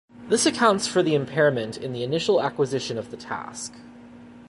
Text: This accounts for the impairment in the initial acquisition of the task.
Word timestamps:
This 0.29 0.47
accounts 0.47 0.87
for 0.87 1.03
the 1.03 1.13
impairment 1.13 1.77
in 1.77 1.93
the 1.93 2.01
initial 2.01 2.41
acquisition 2.41 2.97
of 2.97 3.11
the 3.11 3.17
task. 3.17 3.75